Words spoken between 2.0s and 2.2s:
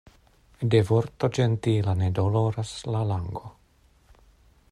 ne